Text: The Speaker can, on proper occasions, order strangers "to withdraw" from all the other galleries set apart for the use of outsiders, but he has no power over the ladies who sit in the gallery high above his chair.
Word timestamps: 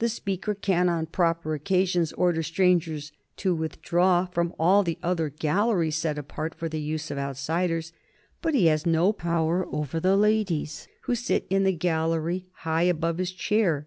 The 0.00 0.08
Speaker 0.08 0.52
can, 0.56 0.88
on 0.88 1.06
proper 1.06 1.54
occasions, 1.54 2.12
order 2.14 2.42
strangers 2.42 3.12
"to 3.36 3.54
withdraw" 3.54 4.26
from 4.26 4.52
all 4.58 4.82
the 4.82 4.98
other 5.00 5.28
galleries 5.30 5.94
set 5.94 6.18
apart 6.18 6.56
for 6.56 6.68
the 6.68 6.80
use 6.80 7.08
of 7.12 7.18
outsiders, 7.18 7.92
but 8.42 8.52
he 8.52 8.66
has 8.66 8.84
no 8.84 9.12
power 9.12 9.64
over 9.70 10.00
the 10.00 10.16
ladies 10.16 10.88
who 11.02 11.14
sit 11.14 11.46
in 11.50 11.62
the 11.62 11.72
gallery 11.72 12.46
high 12.66 12.82
above 12.82 13.18
his 13.18 13.30
chair. 13.30 13.86